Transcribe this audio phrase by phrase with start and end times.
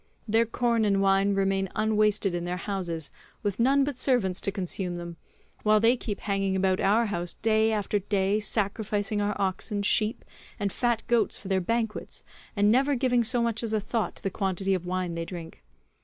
[0.27, 3.11] Their corn and wine remain unwasted in their houses
[3.43, 5.17] with none but servants to consume them,
[5.61, 10.25] while they keep hanging about our house day after day sacrificing our oxen, sheep,
[10.59, 12.23] and fat goats for their banquets,
[12.55, 15.61] and never giving so much as a thought to the quantity of wine they drink.